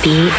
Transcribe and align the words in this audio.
SBN. 0.00 0.30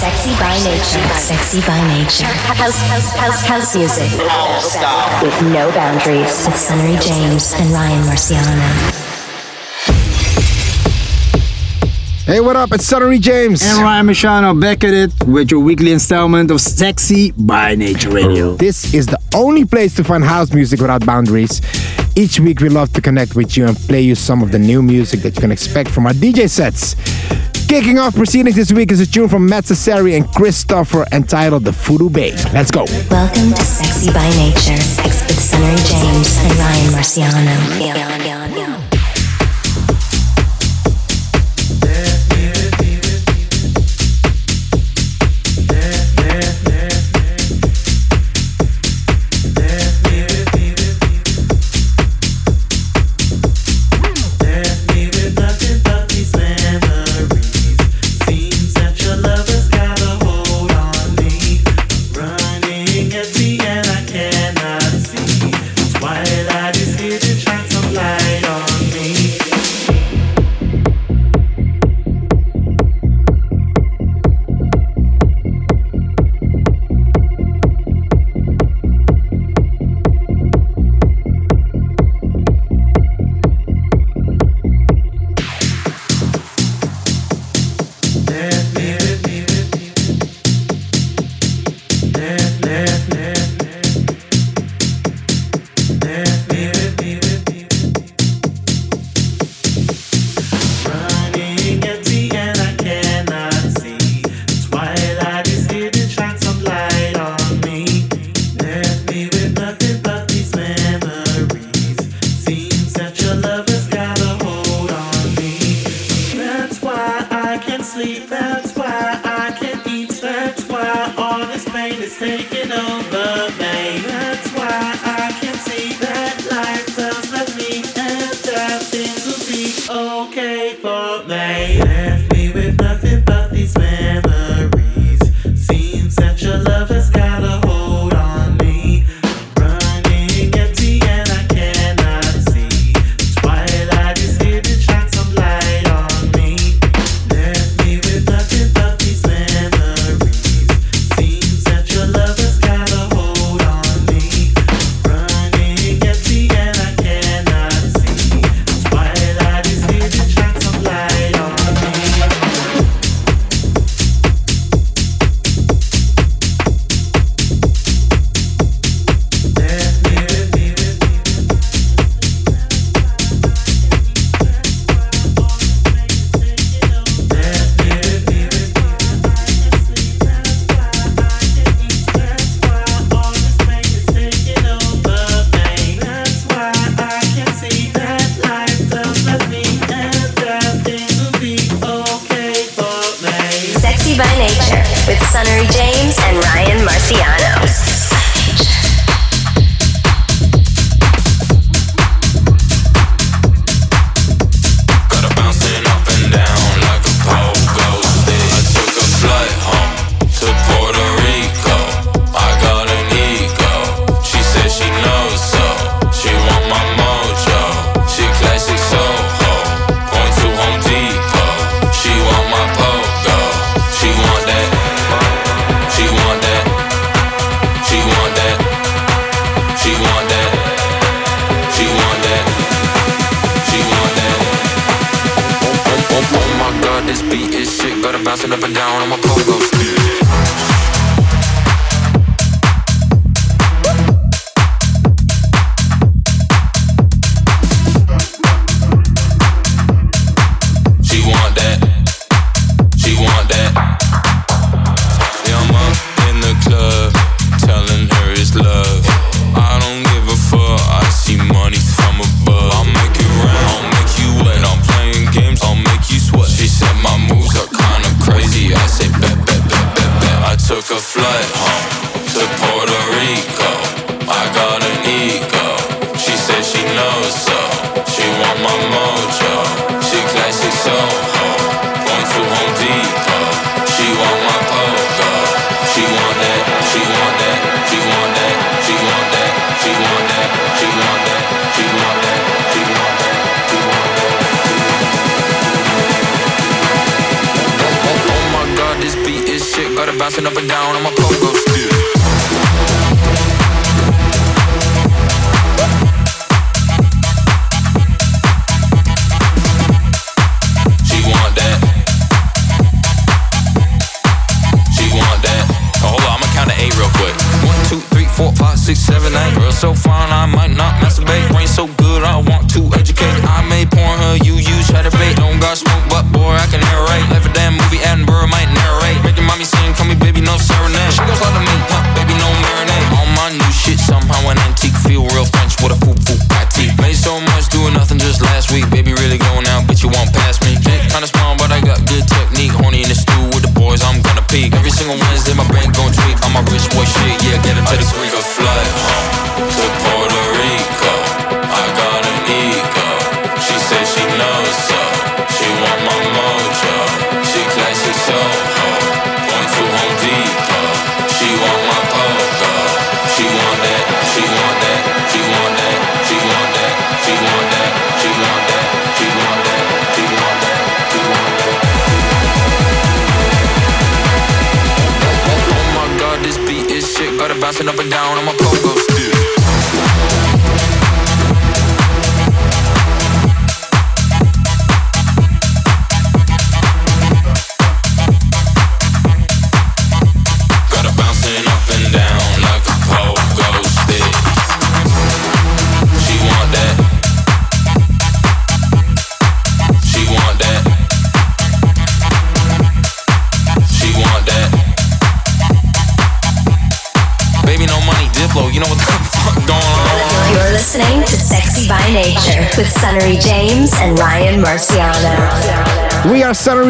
Sexy 0.00 0.32
by 0.40 0.56
nature. 0.64 1.14
Sexy 1.14 1.60
by 1.66 1.78
nature. 1.88 2.24
House, 2.24 2.80
house, 2.88 3.12
house, 3.12 3.46
house 3.46 3.76
music. 3.76 4.10
With 5.22 5.52
no 5.52 5.70
boundaries. 5.72 6.46
With 6.46 6.56
Sunnery 6.56 6.96
James 7.02 7.52
and 7.52 7.70
Ryan 7.70 8.02
Marciano. 8.04 8.96
Hey, 12.24 12.40
what 12.40 12.56
up? 12.56 12.72
It's 12.72 12.86
Sunnery 12.86 13.18
James. 13.18 13.62
And 13.62 13.82
Ryan 13.82 14.06
Marciano 14.06 14.58
back 14.58 14.84
at 14.84 14.94
it 14.94 15.12
with 15.26 15.50
your 15.50 15.60
weekly 15.60 15.92
installment 15.92 16.50
of 16.50 16.62
Sexy 16.62 17.32
by 17.32 17.74
Nature 17.74 18.08
Radio. 18.08 18.52
Oh. 18.52 18.56
This 18.56 18.94
is 18.94 19.04
the 19.04 19.18
only 19.34 19.66
place 19.66 19.94
to 19.96 20.04
find 20.04 20.24
house 20.24 20.54
music 20.54 20.80
without 20.80 21.04
boundaries. 21.04 21.60
Each 22.16 22.40
week, 22.40 22.60
we 22.60 22.70
love 22.70 22.90
to 22.94 23.02
connect 23.02 23.36
with 23.36 23.58
you 23.58 23.66
and 23.66 23.76
play 23.76 24.00
you 24.00 24.14
some 24.14 24.42
of 24.42 24.50
the 24.50 24.58
new 24.58 24.80
music 24.80 25.20
that 25.20 25.34
you 25.34 25.42
can 25.42 25.52
expect 25.52 25.90
from 25.90 26.06
our 26.06 26.12
DJ 26.12 26.48
sets. 26.48 26.96
Kicking 27.70 28.00
off 28.00 28.16
proceedings 28.16 28.56
this 28.56 28.72
week 28.72 28.90
is 28.90 28.98
a 28.98 29.06
tune 29.06 29.28
from 29.28 29.46
Matt 29.46 29.62
Sassari 29.62 30.16
and 30.16 30.28
Christopher 30.32 31.06
entitled 31.12 31.64
The 31.64 31.70
Voodoo 31.70 32.10
Babe. 32.10 32.34
Let's 32.52 32.72
go. 32.72 32.82
Welcome 33.08 33.52
to 33.52 33.62
Sexy 33.62 34.12
by 34.12 34.28
Nature 34.30 34.76
Sex 34.82 35.22
with 35.28 35.38
Sunnery 35.38 35.76
James 35.76 36.36
and 36.38 36.58
Ryan 36.58 36.92
Marciano. 36.92 38.89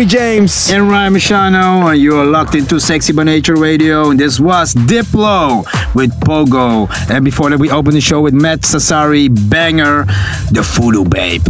James 0.06 0.70
and 0.70 0.88
Ryan 0.88 1.14
Marciano, 1.14 1.90
and 1.90 2.00
you 2.00 2.16
are 2.16 2.24
locked 2.24 2.54
into 2.54 2.78
Sexy 2.80 3.12
by 3.12 3.24
Nature 3.24 3.56
Radio. 3.56 4.10
And 4.10 4.18
this 4.18 4.40
was 4.40 4.74
Diplo 4.74 5.64
with 5.94 6.12
Pogo. 6.20 6.88
And 7.10 7.24
before 7.24 7.50
that, 7.50 7.58
we 7.58 7.70
opened 7.70 7.96
the 7.96 8.00
show 8.00 8.20
with 8.20 8.34
Matt 8.34 8.60
Sassari, 8.60 9.28
Banger, 9.50 10.04
the 10.52 10.62
Voodoo 10.62 11.04
Babe. 11.04 11.42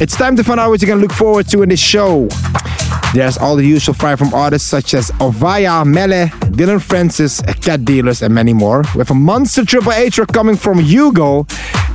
It's 0.00 0.16
time 0.16 0.36
to 0.36 0.44
find 0.44 0.58
out 0.58 0.70
what 0.70 0.80
you 0.80 0.88
can 0.88 1.00
look 1.00 1.12
forward 1.12 1.46
to 1.48 1.62
in 1.62 1.68
this 1.68 1.80
show. 1.80 2.28
There's 3.14 3.36
all 3.36 3.56
the 3.56 3.66
usual 3.66 3.94
fire 3.94 4.16
from 4.16 4.32
artists 4.32 4.68
such 4.68 4.94
as 4.94 5.10
Offaiah, 5.12 5.84
Mele, 5.84 6.30
Dillon 6.50 6.78
Francis, 6.78 7.40
Cat 7.60 7.84
Dealers, 7.84 8.22
and 8.22 8.34
many 8.34 8.54
more. 8.54 8.84
With 8.94 9.10
a 9.10 9.14
monster 9.14 9.64
Triple 9.64 9.92
A 9.92 10.10
coming 10.10 10.56
from 10.56 10.78
Hugel. 10.78 11.46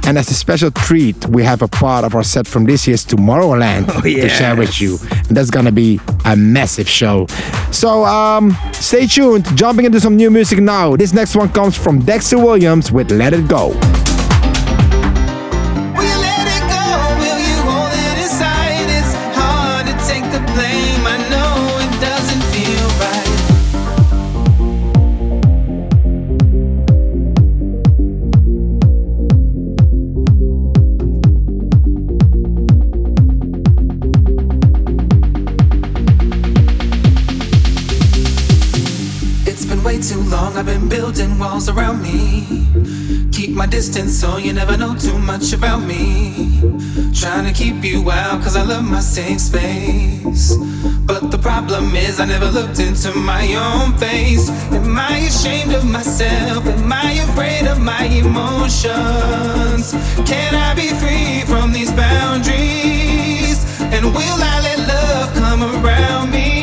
And 0.08 0.18
as 0.18 0.32
a 0.32 0.34
special 0.34 0.72
treat, 0.72 1.26
we 1.28 1.44
have 1.44 1.62
a 1.62 1.68
part 1.68 2.06
of 2.06 2.16
our 2.16 2.24
set 2.24 2.48
from 2.48 2.64
this 2.64 2.88
year's 2.88 3.06
Tomorrowland 3.06 3.88
oh, 3.90 4.08
yes. 4.08 4.24
to 4.24 4.30
share 4.30 4.56
with 4.56 4.80
you. 4.80 4.98
And 5.28 5.36
that's 5.36 5.52
gonna 5.52 5.74
be 5.74 6.00
a 6.24 6.34
massive 6.34 6.88
show. 6.88 7.28
So 7.72 8.06
um, 8.06 8.56
stay 8.72 9.06
tuned. 9.06 9.46
Jumping 9.58 9.86
into 9.86 10.00
some 10.00 10.16
new 10.16 10.32
music 10.32 10.60
now. 10.60 10.96
This 10.96 11.12
next 11.12 11.36
one 11.36 11.50
comes 11.50 11.78
from 11.78 12.00
Dexter 12.00 12.38
Williams 12.38 12.90
with 12.90 13.12
Let 13.12 13.34
It 13.34 13.50
Go. 13.50 13.78
Distance 43.88 44.20
so 44.20 44.36
you 44.36 44.52
never 44.52 44.76
know 44.76 44.94
too 44.96 45.18
much 45.18 45.54
about 45.54 45.82
me. 45.82 46.60
Trying 47.14 47.46
to 47.48 47.54
keep 47.54 47.86
you 47.86 48.12
out 48.12 48.44
cause 48.44 48.58
I 48.58 48.64
love 48.64 48.84
my 48.84 49.00
safe 49.00 49.40
space. 49.40 50.58
But 51.06 51.32
the 51.32 51.38
problem 51.38 51.96
is 51.96 52.20
I 52.20 52.26
never 52.26 52.48
looked 52.48 52.80
into 52.80 53.14
my 53.16 53.46
own 53.56 53.98
face. 53.98 54.50
Am 54.74 54.98
I 55.00 55.18
ashamed 55.32 55.74
of 55.74 55.86
myself? 55.86 56.66
Am 56.66 56.92
I 56.92 57.12
afraid 57.28 57.66
of 57.68 57.80
my 57.80 58.04
emotions? 58.24 59.86
Can 60.32 60.52
I 60.54 60.74
be 60.76 60.90
free 61.02 61.46
from 61.52 61.72
these 61.72 61.92
boundaries? 61.94 63.58
And 63.96 64.04
will 64.06 64.40
I 64.54 64.56
let 64.68 64.80
love 64.94 65.34
come 65.36 65.62
around 65.64 66.32
me? 66.32 66.57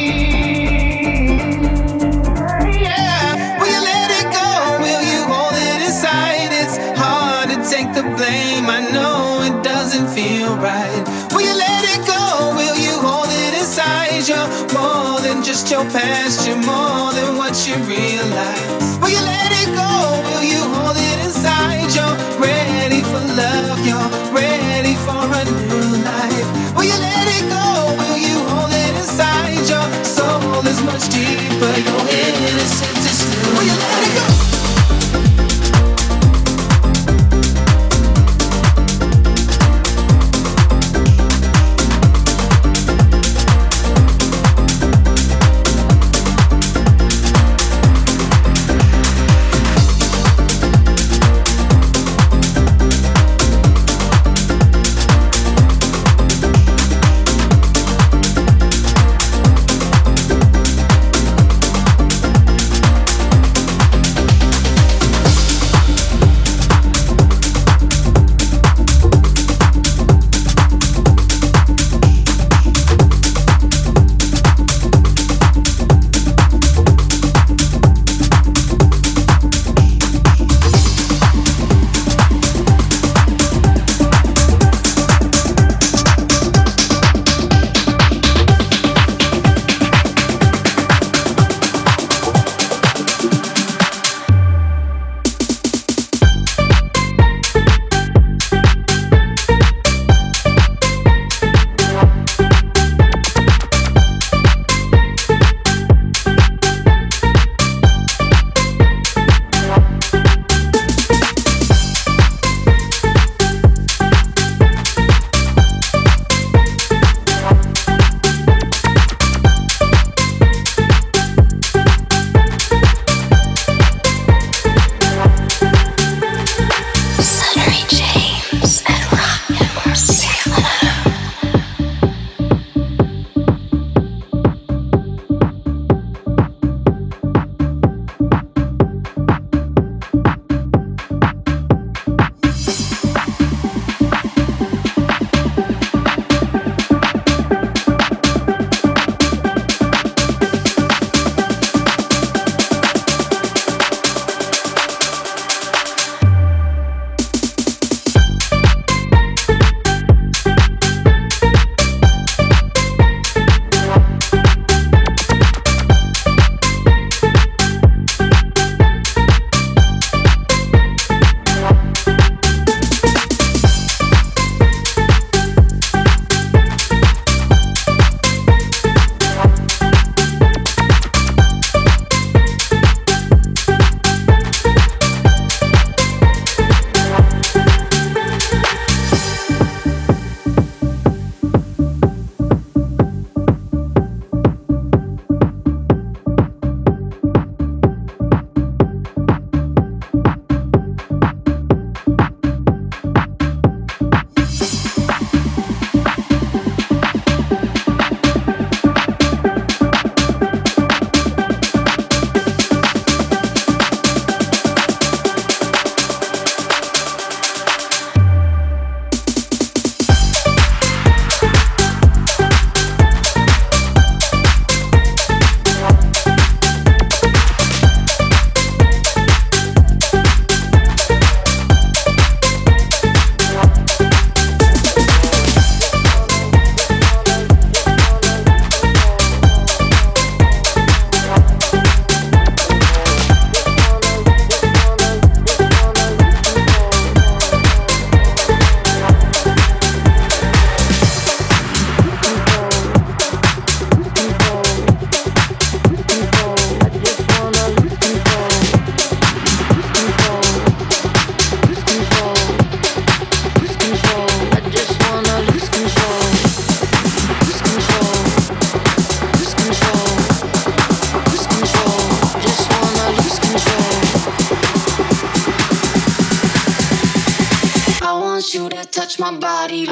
Your 15.75 15.91
past, 15.91 16.47
you're 16.47 16.63
more 16.63 17.11
than 17.19 17.37
what 17.37 17.55
you 17.67 17.75
realize. 17.83 18.99
Will 19.03 19.11
you 19.11 19.23
let 19.35 19.51
it 19.63 19.71
go? 19.75 19.91
Will 20.31 20.47
you 20.47 20.63
hold 20.75 20.97
it 20.97 21.19
inside? 21.27 21.91
You're 21.97 22.15
ready 22.39 23.03
for 23.03 23.19
love, 23.35 23.83
you're 23.83 24.11
ready 24.31 24.95
for 25.03 25.19
a 25.19 25.43
new 25.71 25.89
life. 26.07 26.47
Will 26.77 26.87
you 26.87 26.99
let 27.11 27.27
it 27.39 27.45
go? 27.51 27.67
Will 27.99 28.21
you 28.29 28.39
hold 28.55 28.71
it 28.71 28.95
inside? 29.03 29.67
Your 29.67 29.87
soul 30.05 30.63
is 30.73 30.81
much 30.87 31.09
deeper, 31.11 31.75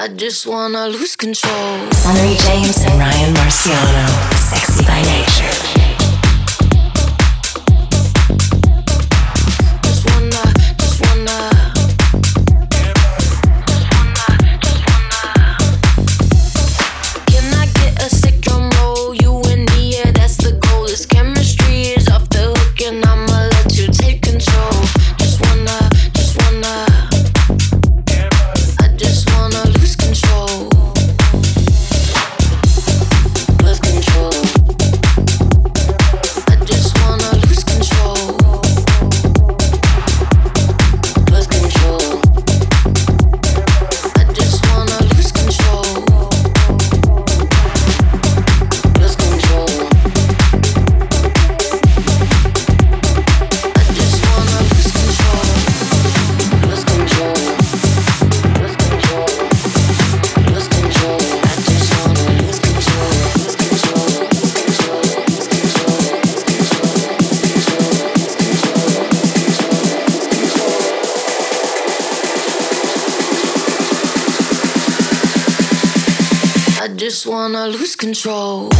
I 0.02 0.08
just 0.08 0.48
wanna 0.48 0.88
lose 0.88 1.14
control. 1.14 1.78
James 2.42 2.82
and 2.82 2.98
Ryan 2.98 3.34
Marciano, 3.34 4.08
sexy 4.34 4.84
by 4.84 5.00
nature. 5.00 5.81
Control. 78.12 78.71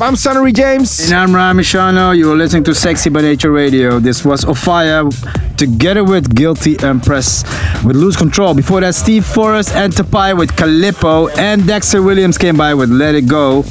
Up? 0.00 0.06
I'm 0.06 0.16
Sunnery 0.16 0.52
James. 0.52 1.10
And 1.10 1.14
I'm 1.14 1.34
Ryan 1.34 1.56
Marciano. 1.58 2.16
You're 2.16 2.36
listening 2.36 2.64
to 2.64 2.74
Sexy 2.74 3.10
by 3.10 3.20
Nature 3.20 3.50
Radio. 3.50 3.98
This 3.98 4.24
was 4.24 4.44
Offaiah 4.44 5.10
together 5.56 6.04
with 6.04 6.34
Guilty 6.34 6.78
Empress 6.82 7.44
with 7.84 7.96
Lose 7.96 8.16
Control. 8.16 8.54
Before 8.54 8.80
that, 8.80 8.94
Steve 8.94 9.26
Forrest 9.26 9.72
and 9.74 9.92
Tapai 9.92 10.36
with 10.36 10.50
Calippo. 10.52 11.36
And 11.38 11.66
Dexter 11.66 12.02
Williams 12.02 12.38
came 12.38 12.56
by 12.56 12.74
with 12.74 12.90
Let 12.90 13.14
It 13.14 13.26
Go. 13.26 13.64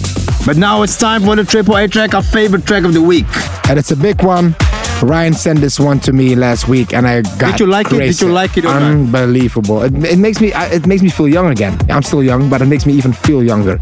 But 0.45 0.57
now 0.57 0.83
it's 0.83 0.97
time 0.97 1.23
for 1.23 1.35
the 1.35 1.43
Triple 1.43 1.77
A 1.77 1.87
track, 1.87 2.13
our 2.13 2.23
favorite 2.23 2.65
track 2.65 2.83
of 2.83 2.93
the 2.93 3.01
week. 3.01 3.25
And 3.67 3.79
it's 3.79 3.91
a 3.91 3.95
big 3.95 4.23
one. 4.23 4.55
Ryan 5.01 5.33
sent 5.33 5.59
this 5.61 5.79
one 5.79 5.99
to 6.01 6.13
me 6.13 6.35
last 6.35 6.67
week, 6.67 6.93
and 6.93 7.07
I 7.07 7.21
got. 7.37 7.51
Did 7.51 7.61
you 7.61 7.67
like 7.67 7.87
crazy. 7.87 8.03
it? 8.03 8.07
Did 8.07 8.21
you 8.21 8.33
like 8.33 8.57
it? 8.57 8.65
Unbelievable! 8.65 9.81
It, 9.83 9.93
it, 10.03 10.19
makes 10.19 10.41
me. 10.41 10.51
It 10.53 10.85
makes 10.85 11.01
me 11.01 11.09
feel 11.09 11.29
young 11.29 11.49
again. 11.51 11.77
I'm 11.89 12.03
still 12.03 12.21
young, 12.21 12.49
but 12.49 12.61
it 12.61 12.65
makes 12.65 12.85
me 12.85 12.93
even 12.93 13.13
feel 13.13 13.41
younger. 13.41 13.79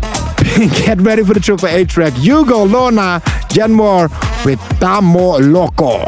Get 0.85 0.99
ready 1.01 1.23
for 1.23 1.35
the 1.35 1.39
Triple 1.39 1.67
A 1.67 1.85
track. 1.85 2.13
Hugel, 2.13 2.71
Lorna, 2.71 3.21
Jen 3.49 3.71
Moore 3.73 4.09
with 4.43 4.59
Tamo 4.79 5.37
Loco. 5.37 5.99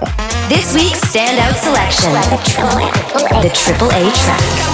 This 0.48 0.74
week's 0.74 1.02
standout 1.02 1.54
selection 1.54 2.12
the 3.44 3.52
Triple 3.54 3.92
A 3.92 4.12
track. 4.12 4.69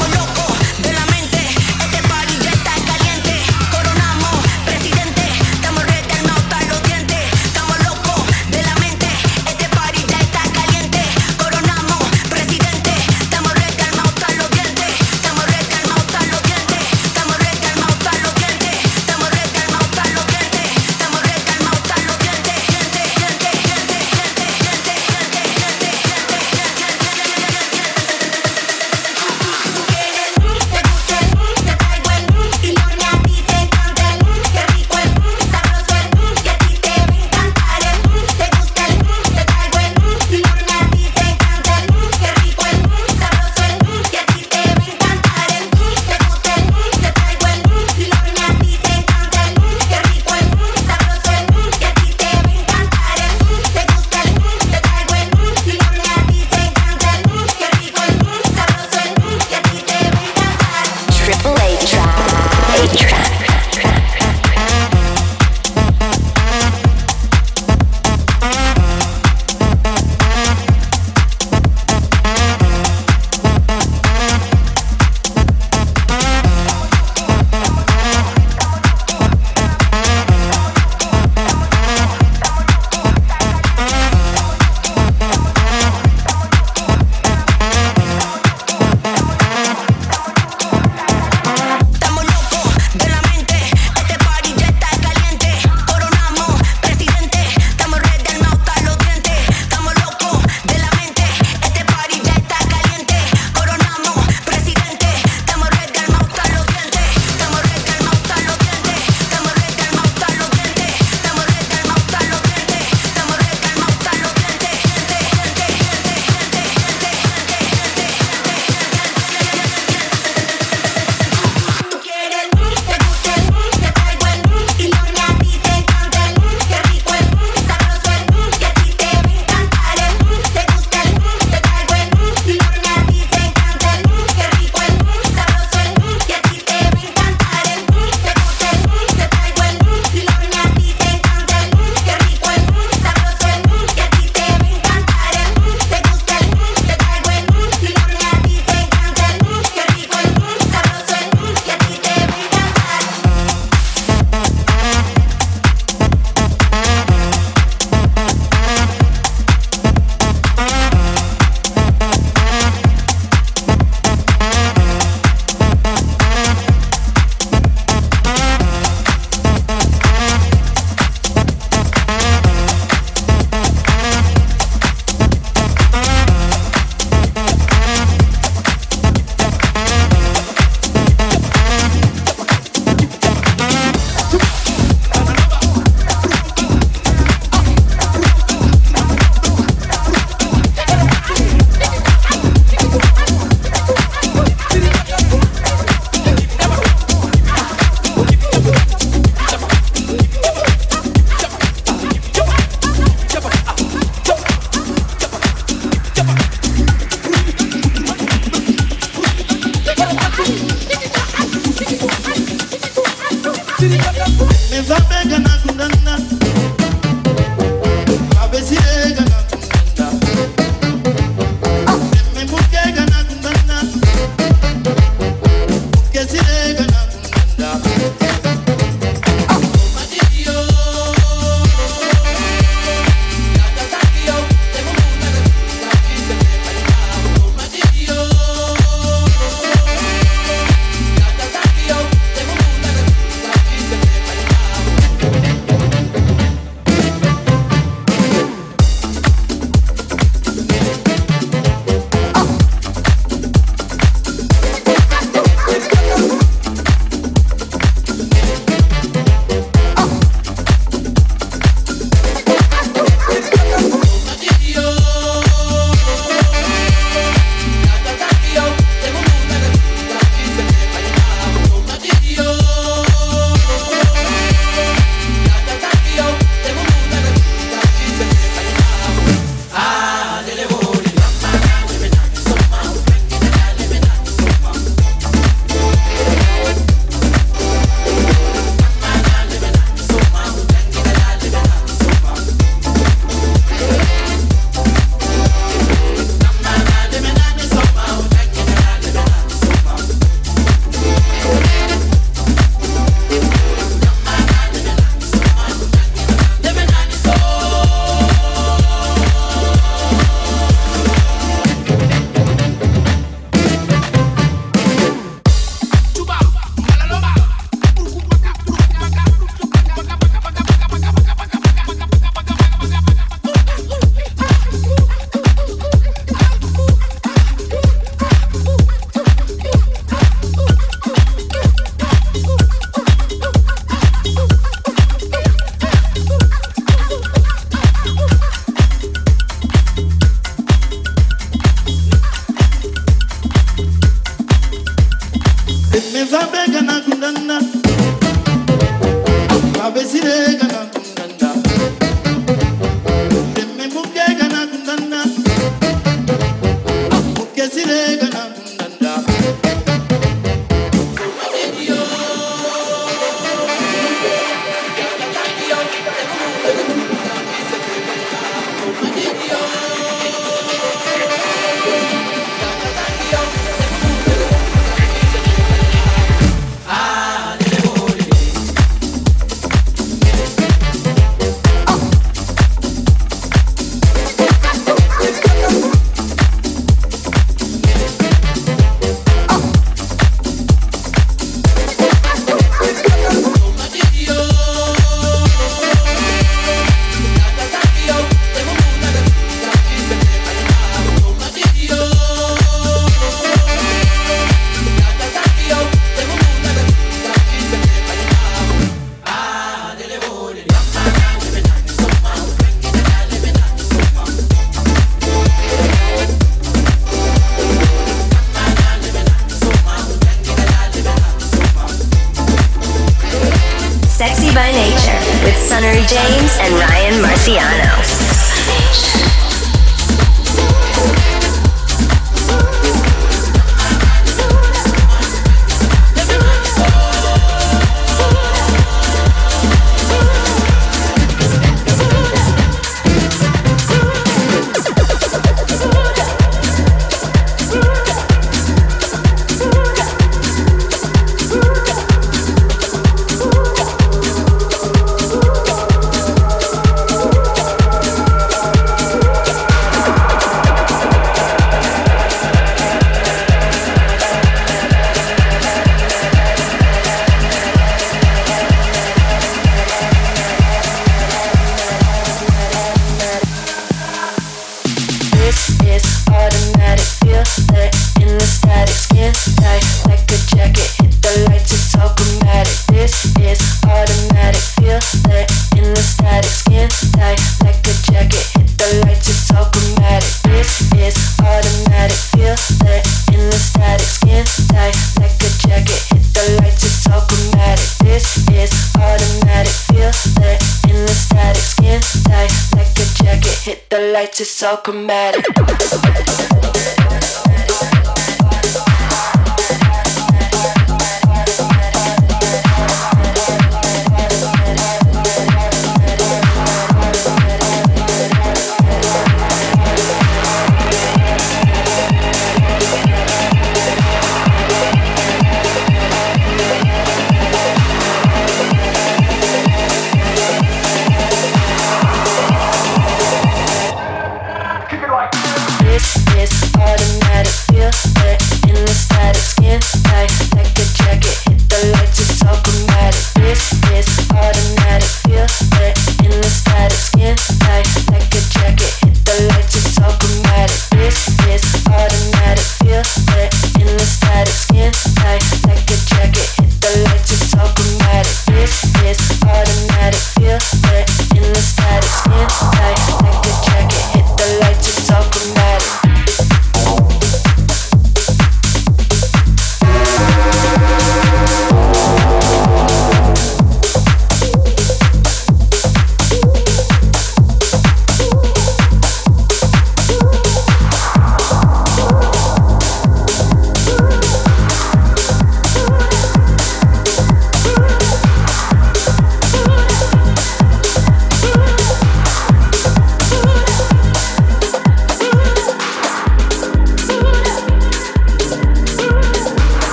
James 426.03 426.60
and 426.60 426.73
Ryan 426.75 427.23
Marciano. 427.23 427.94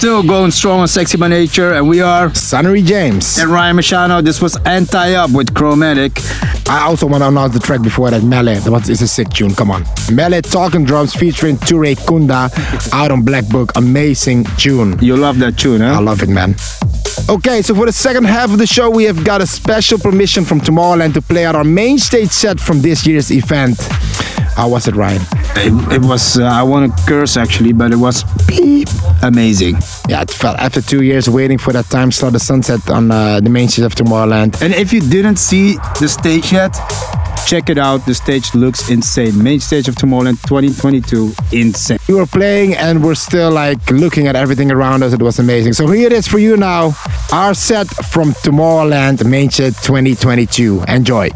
Still 0.00 0.22
going 0.22 0.50
strong 0.50 0.80
on 0.80 0.88
Sexy 0.88 1.18
by 1.18 1.28
Nature, 1.28 1.74
and 1.74 1.86
we 1.86 2.00
are 2.00 2.34
Sunnery 2.34 2.80
James 2.80 3.36
and 3.36 3.50
Ryan 3.50 3.76
Marciano. 3.76 4.24
This 4.24 4.40
was 4.40 4.56
Anti 4.64 5.12
Up 5.12 5.30
with 5.30 5.54
Chromatic. 5.54 6.12
I 6.70 6.86
also 6.86 7.06
want 7.06 7.22
to 7.22 7.28
announce 7.28 7.52
the 7.52 7.60
track 7.60 7.82
before 7.82 8.10
that, 8.10 8.22
Mele. 8.22 8.58
That 8.60 8.70
was 8.70 8.88
is 8.88 9.02
a 9.02 9.06
sick 9.06 9.28
tune. 9.28 9.54
Come 9.54 9.70
on, 9.70 9.84
Mele 10.10 10.40
Talking 10.40 10.86
Drums 10.86 11.14
featuring 11.14 11.58
Touré 11.58 11.96
Kunda 11.96 12.48
out 12.94 13.10
on 13.10 13.20
Black 13.20 13.46
Book. 13.48 13.72
Amazing 13.76 14.44
tune. 14.56 14.98
You 15.00 15.18
love 15.18 15.38
that 15.40 15.58
tune, 15.58 15.82
huh? 15.82 15.92
I 15.92 16.00
love 16.00 16.22
it, 16.22 16.30
man. 16.30 16.54
Okay, 17.28 17.60
so 17.60 17.74
for 17.74 17.84
the 17.84 17.92
second 17.92 18.24
half 18.24 18.50
of 18.50 18.56
the 18.56 18.66
show, 18.66 18.88
we 18.88 19.04
have 19.04 19.22
got 19.22 19.42
a 19.42 19.46
special 19.46 19.98
permission 19.98 20.46
from 20.46 20.62
Tomorrowland 20.62 21.12
to 21.12 21.20
play 21.20 21.44
out 21.44 21.54
our 21.54 21.62
main 21.62 21.98
stage 21.98 22.30
set 22.30 22.58
from 22.58 22.80
this 22.80 23.06
year's 23.06 23.30
event. 23.30 23.78
How 24.56 24.70
was 24.70 24.88
it, 24.88 24.96
Ryan? 24.96 25.20
It, 25.56 25.92
it 25.92 26.02
was 26.02 26.38
uh, 26.38 26.44
I 26.44 26.62
want 26.62 26.96
to 26.96 27.06
curse 27.06 27.36
actually, 27.36 27.72
but 27.72 27.92
it 27.92 27.96
was 27.96 28.24
beep 28.46 28.88
amazing. 29.22 29.76
Yeah, 30.08 30.22
it 30.22 30.30
felt 30.30 30.58
after 30.58 30.80
two 30.80 31.02
years 31.02 31.28
waiting 31.28 31.58
for 31.58 31.72
that 31.72 31.86
time 31.86 32.10
slot, 32.12 32.32
the 32.32 32.40
sunset 32.40 32.88
on 32.90 33.10
uh, 33.10 33.40
the 33.40 33.50
main 33.50 33.68
stage 33.68 33.84
of 33.84 33.94
Tomorrowland. 33.94 34.60
And 34.62 34.74
if 34.74 34.92
you 34.92 35.00
didn't 35.00 35.36
see 35.36 35.76
the 36.00 36.08
stage 36.08 36.52
yet, 36.52 36.76
check 37.46 37.68
it 37.70 37.78
out. 37.78 38.06
The 38.06 38.14
stage 38.14 38.54
looks 38.54 38.90
insane. 38.90 39.42
Main 39.42 39.60
stage 39.60 39.88
of 39.88 39.94
Tomorrowland 39.96 40.40
2022, 40.42 41.32
insane. 41.52 41.98
We 42.08 42.14
were 42.14 42.26
playing 42.26 42.74
and 42.74 43.02
we're 43.04 43.14
still 43.14 43.50
like 43.50 43.90
looking 43.90 44.26
at 44.28 44.36
everything 44.36 44.70
around 44.70 45.02
us. 45.02 45.12
It 45.12 45.22
was 45.22 45.38
amazing. 45.38 45.72
So 45.74 45.86
here 45.88 46.06
it 46.06 46.12
is 46.12 46.28
for 46.28 46.38
you 46.38 46.56
now. 46.56 46.92
Our 47.32 47.54
set 47.54 47.88
from 47.88 48.32
Tomorrowland 48.32 49.24
Main 49.24 49.50
Stage 49.50 49.74
2022. 49.82 50.84
Enjoy. 50.88 51.30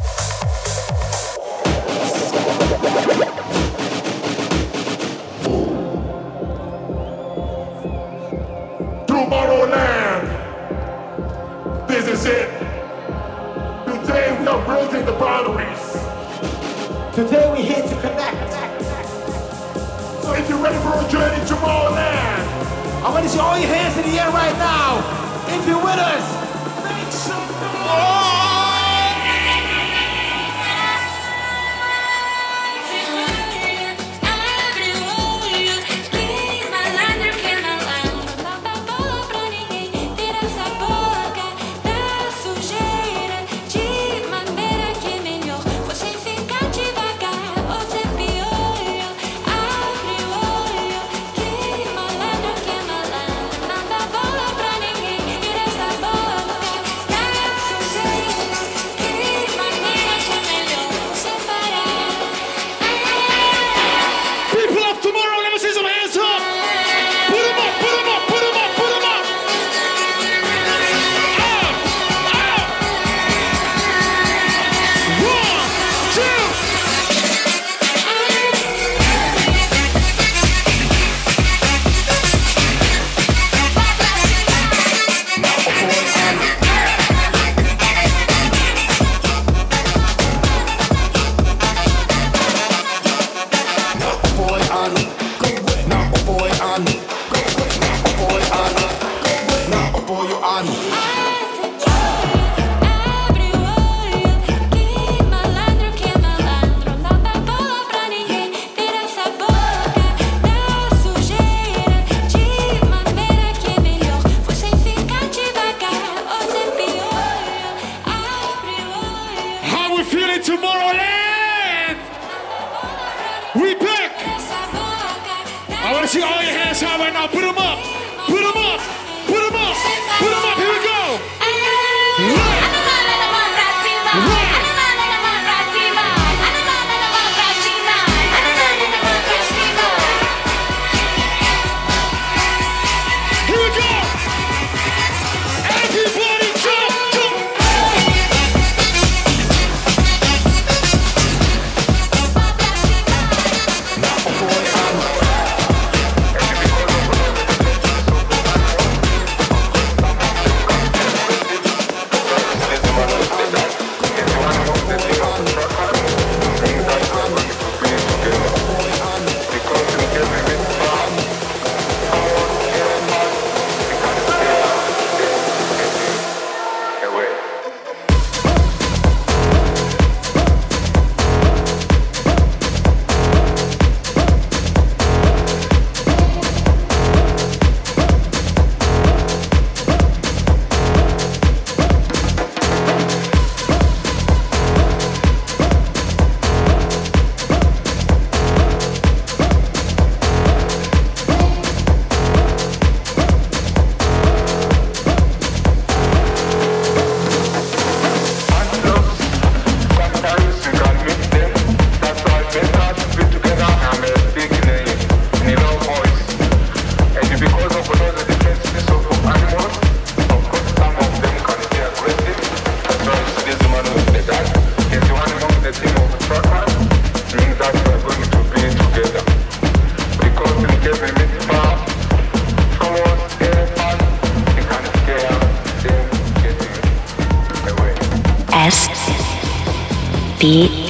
y 240.44 240.83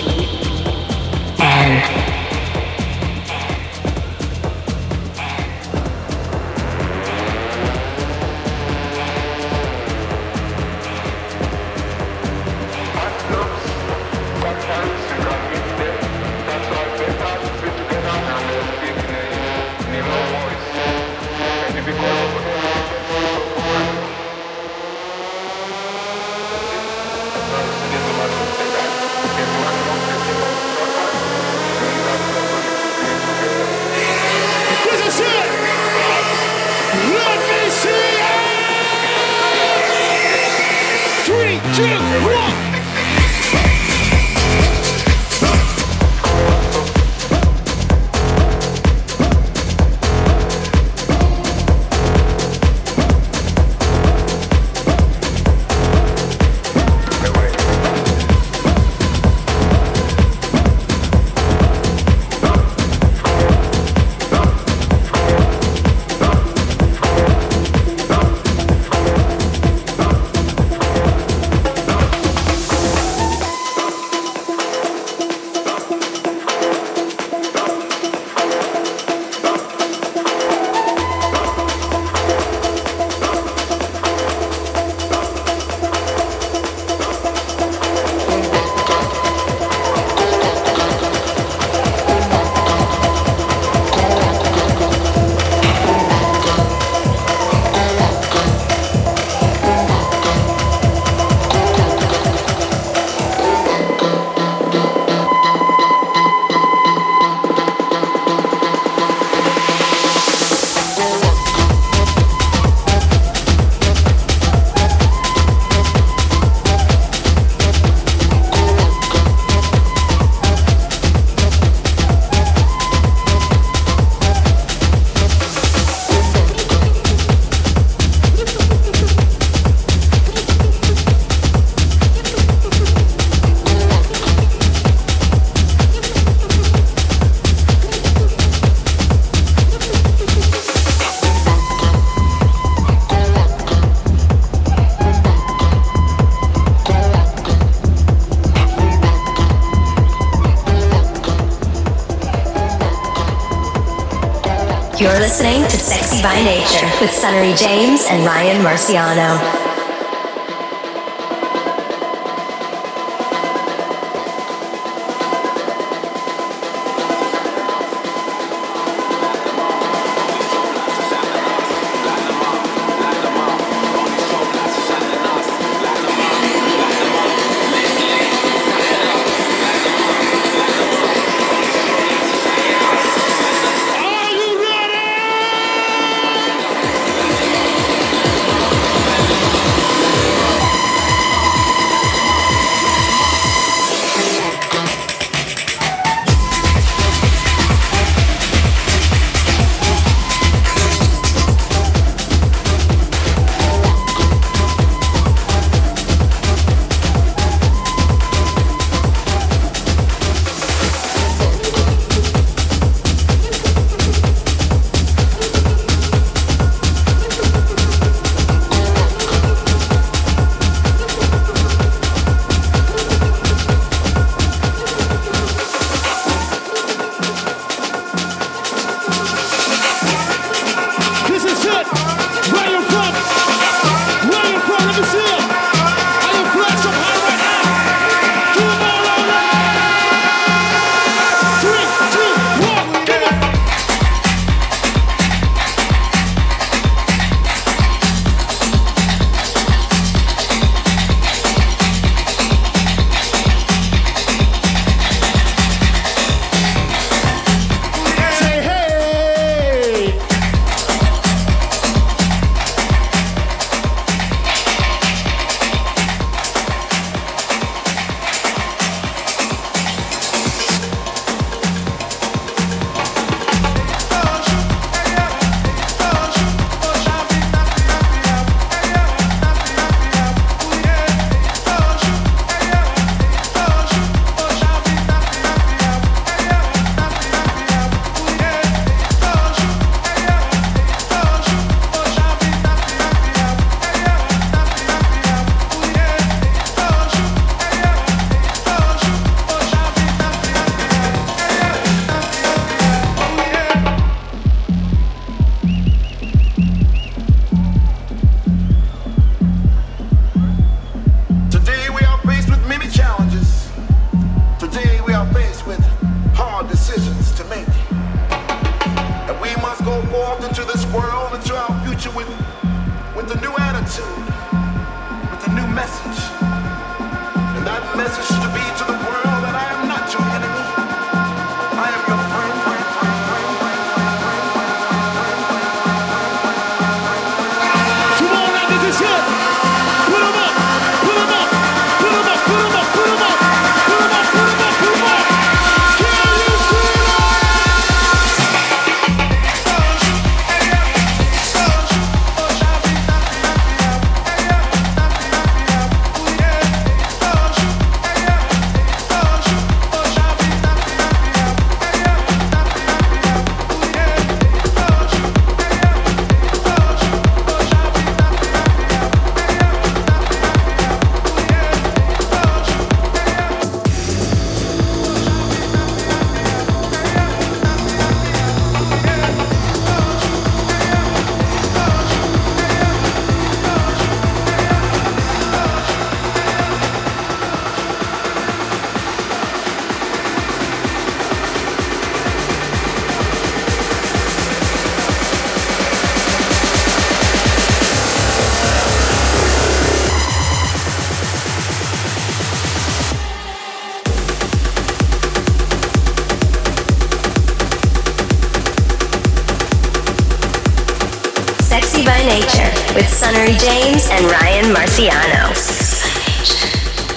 Nature 156.74 157.00
with 157.00 157.12
Sunnery 157.12 157.54
James 157.54 158.04
and 158.10 158.24
Ryan 158.26 158.60
Marciano. 158.64 159.53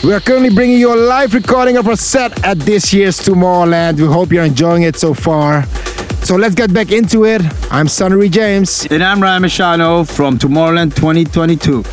We 0.08 0.14
are 0.14 0.22
currently 0.22 0.56
bringing 0.56 0.80
you 0.80 0.94
a 0.94 0.96
live 0.96 1.34
recording 1.34 1.76
of 1.76 1.86
our 1.90 1.98
set 1.98 2.42
at 2.46 2.58
this 2.60 2.94
year's 2.94 3.20
Tomorrowland. 3.20 4.00
We 4.00 4.08
hope 4.08 4.32
you're 4.32 4.46
enjoying 4.46 4.84
it 4.84 4.96
so 4.96 5.14
far. 5.14 5.66
So 6.24 6.38
let's 6.38 6.56
get 6.56 6.74
back 6.74 6.94
into 6.94 7.26
it. 7.26 7.42
I'm 7.74 7.90
Sunnery 7.90 8.30
James. 8.30 8.88
And 8.90 9.04
I'm 9.04 9.22
Ryan 9.22 9.44
Marciano 9.44 10.10
from 10.10 10.38
Tomorrowland 10.38 10.96
2022. 10.96 11.84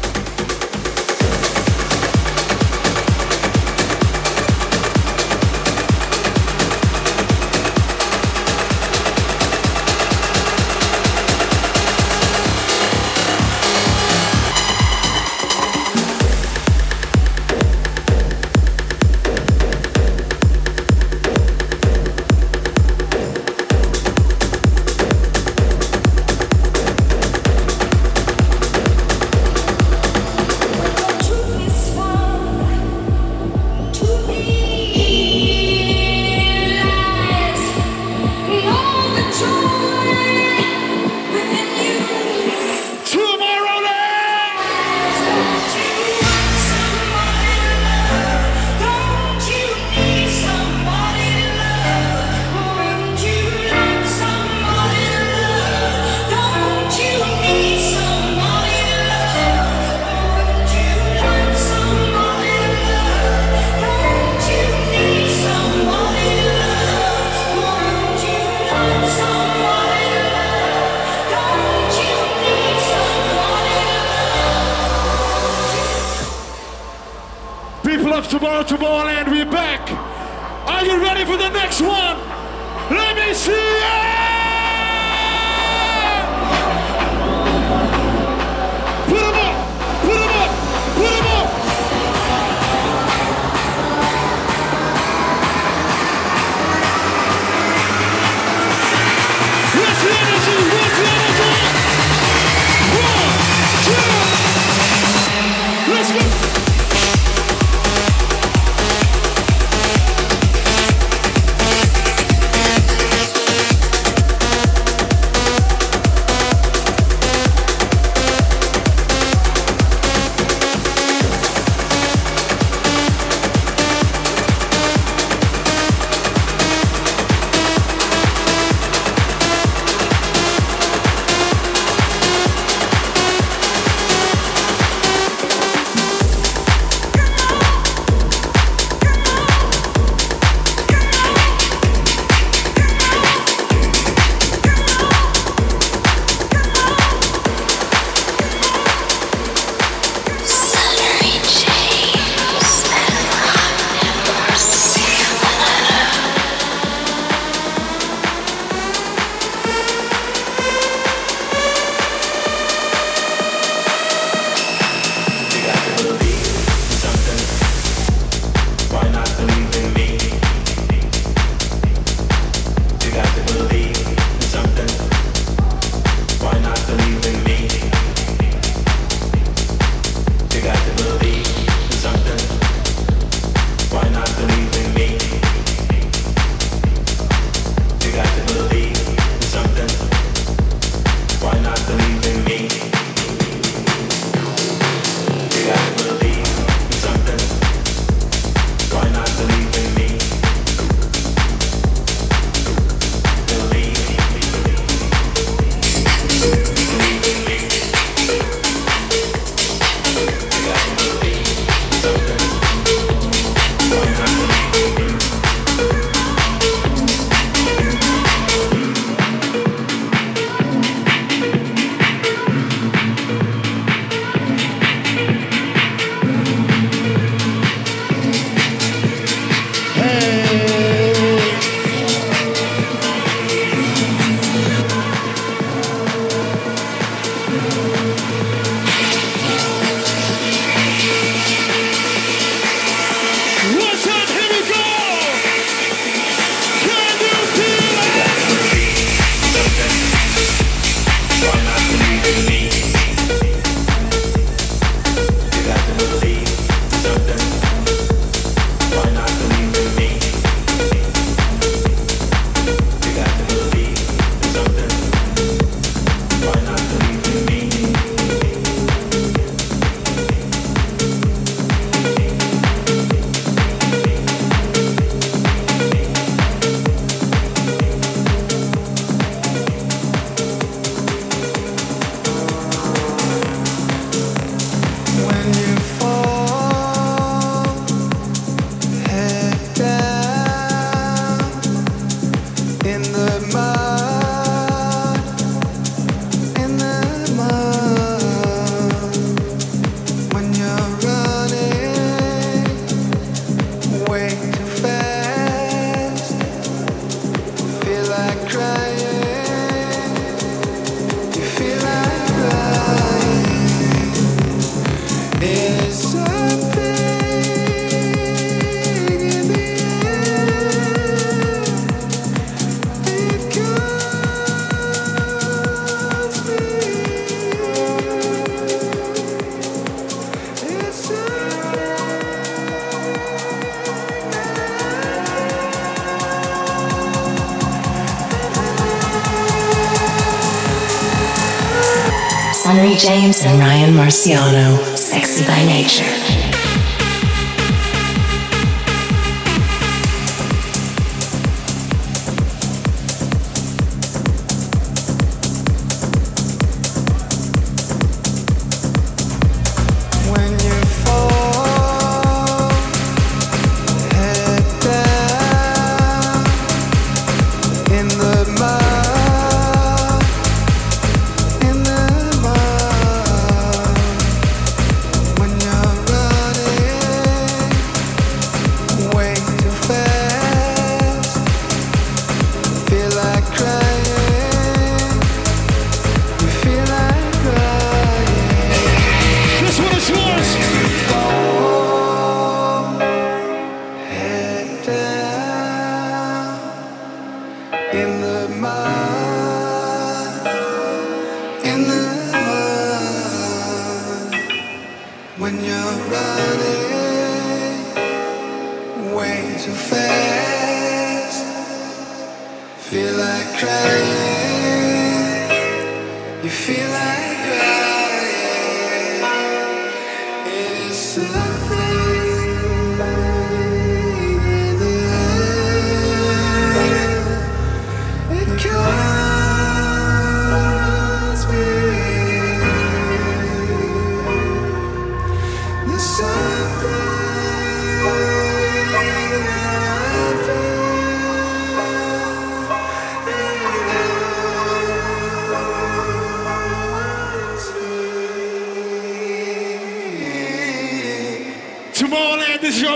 James 342.93 343.45
and 343.47 343.59
Ryan 343.59 343.95
Marciano, 343.95 344.97
sexy 344.97 345.47
by 345.47 345.65
nature. 345.65 346.44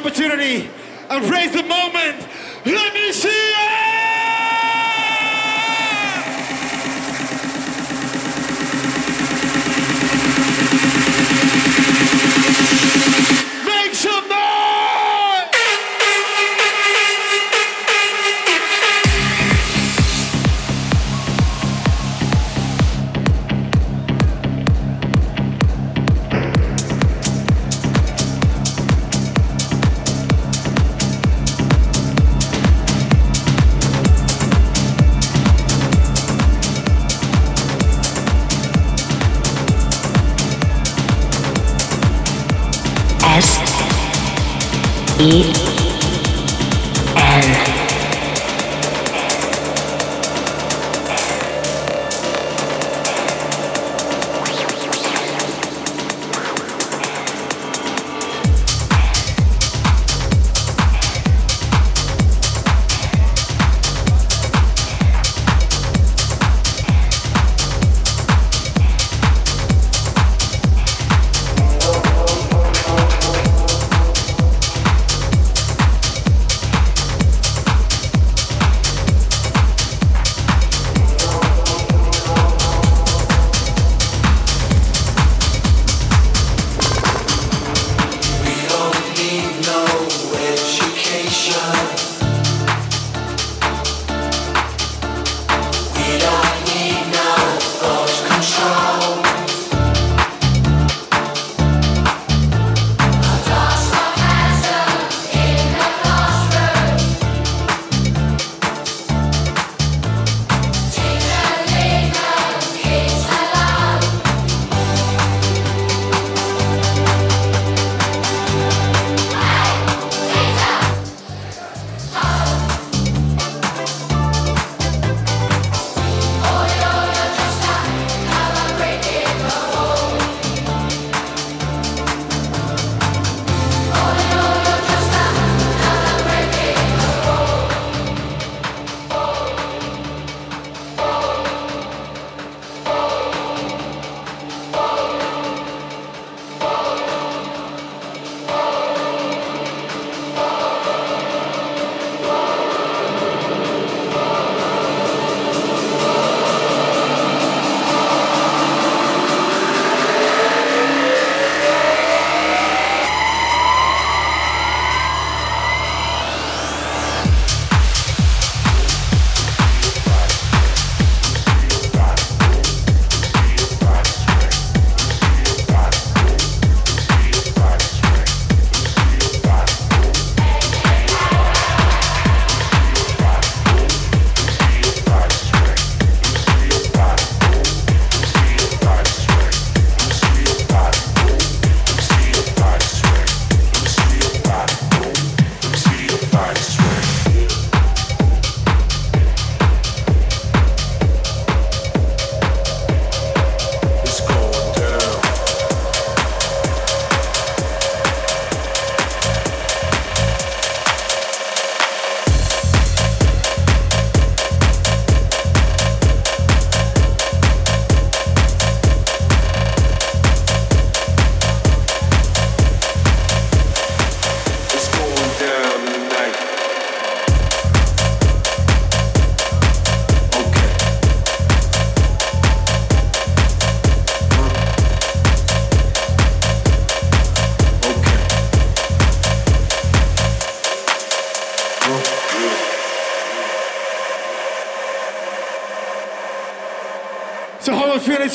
opportunity, 0.08 0.70
embrace 1.10 1.52
the 1.52 1.62
moment, 1.64 2.27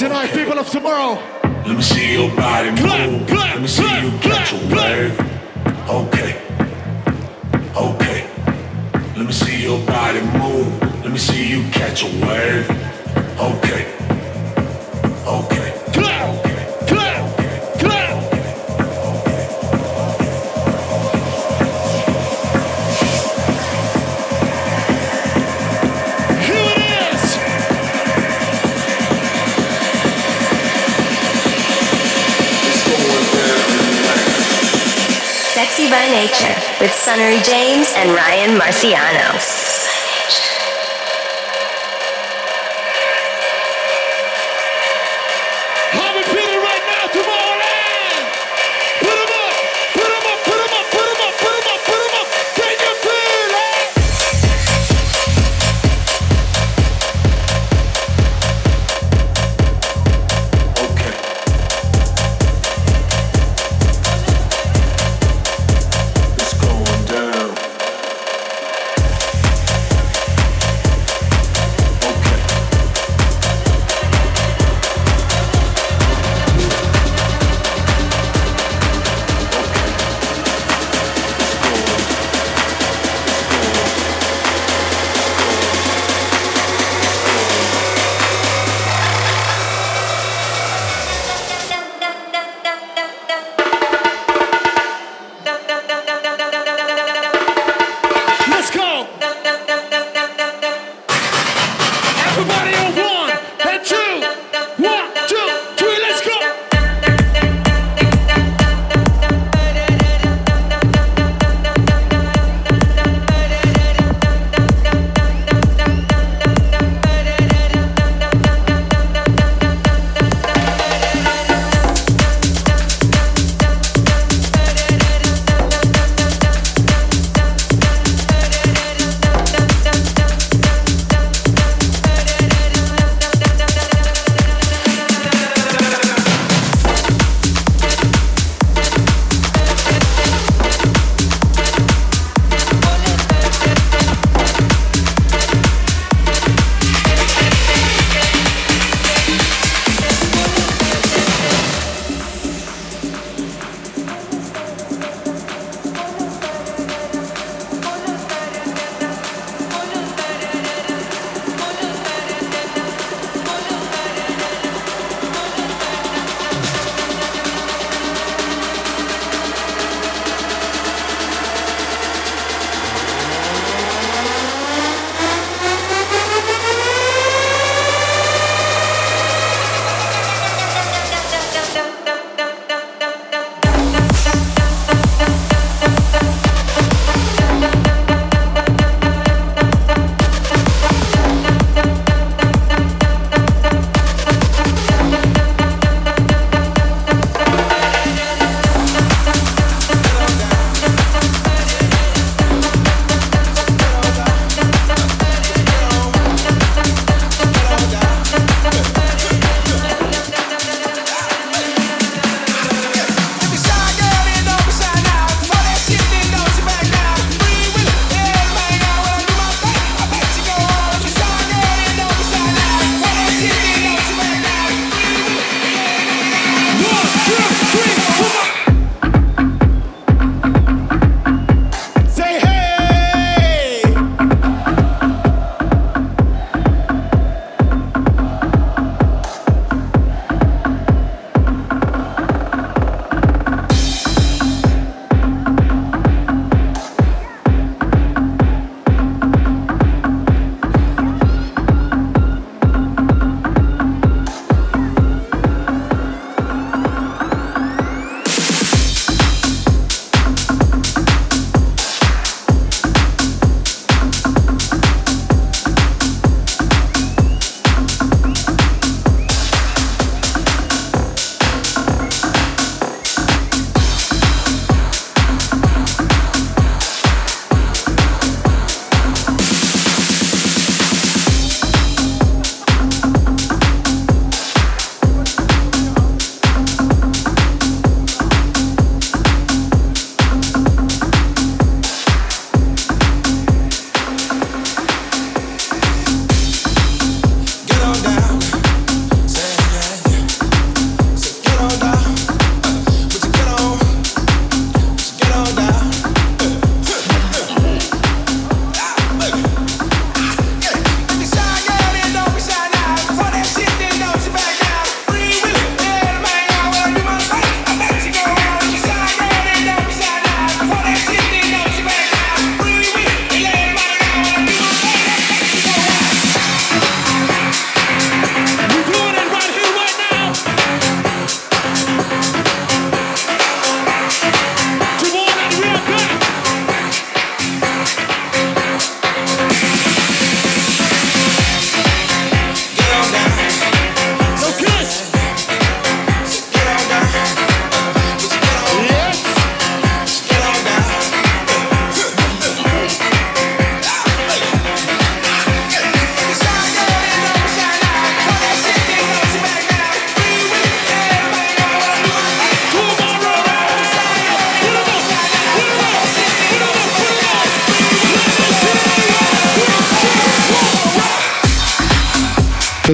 tonight, 0.03 0.33
people 0.33 0.59
of 0.59 0.67
tomorrow? 0.69 1.32
Marciano. 38.57 39.52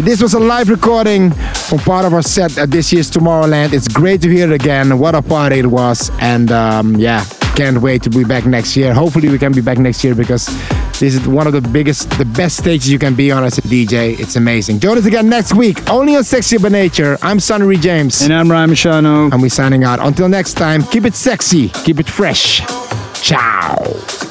This 0.10 0.24
was 0.24 0.34
a 0.34 0.40
live 0.40 0.70
recording 0.70 1.30
from 1.68 1.78
part 1.78 2.04
of 2.04 2.16
our 2.16 2.24
set 2.24 2.58
at 2.58 2.72
this 2.72 2.92
year's 2.92 3.12
Tomorrowland. 3.12 3.74
It's 3.74 3.88
great 3.88 4.24
to 4.24 4.28
hear 4.28 4.52
it 4.52 4.56
again. 4.56 4.98
What 4.98 5.14
a 5.14 5.22
party 5.22 5.60
it 5.60 5.68
was. 5.68 6.10
And 6.20 6.52
um, 6.52 6.96
yeah, 6.96 7.24
can't 7.56 7.80
wait 7.80 8.02
to 8.04 8.10
be 8.10 8.24
back 8.24 8.48
next 8.48 8.76
year. 8.76 8.92
Hopefully 8.92 9.30
we 9.30 9.38
can 9.38 9.52
be 9.52 9.62
back 9.62 9.78
next 9.78 10.04
year 10.04 10.16
because 10.16 10.48
this 11.00 11.14
is 11.14 11.28
one 11.28 11.46
of 11.46 11.54
the 11.54 11.62
biggest, 11.62 12.10
the 12.18 12.26
best 12.26 12.58
stages 12.58 12.90
you 12.90 12.98
can 12.98 13.14
be 13.14 13.32
on 13.32 13.44
as 13.44 13.60
a 13.60 13.62
DJ. 13.62 14.20
It's 14.20 14.36
amazing. 14.36 14.80
Join 14.80 14.98
us 14.98 15.06
again 15.06 15.30
next 15.30 15.54
week, 15.54 15.88
only 15.88 16.16
on 16.16 16.24
Sexy 16.24 16.58
by 16.58 16.70
Nature. 16.70 17.20
I'm 17.22 17.40
Sunnery 17.40 17.78
James. 17.78 18.24
And 18.24 18.34
I'm 18.34 18.50
Ryan 18.50 18.72
Marciano. 18.72 19.32
And 19.32 19.44
we're 19.44 19.50
signing 19.50 19.84
out. 19.84 20.00
Until 20.00 20.28
next 20.28 20.56
time, 20.56 20.82
keep 20.86 21.06
it 21.06 21.14
sexy, 21.14 21.70
keep 21.86 22.00
it 22.00 22.10
fresh. 22.10 22.62
Ciao. 23.22 24.29